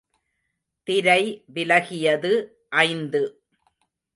திரை 0.87 1.43
விலகியது 1.53 2.33
ஐந்து. 2.69 3.21